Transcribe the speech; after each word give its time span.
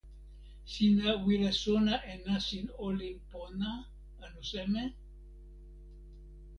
sina 0.71 1.09
wile 1.23 1.49
sona 1.63 1.95
e 2.13 2.15
nasin 2.25 2.65
olin 2.85 3.17
pona, 3.31 3.71
anu 4.23 4.41
seme? 4.51 4.83